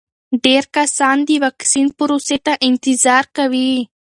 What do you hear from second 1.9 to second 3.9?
پروسې ته انتظار کوي.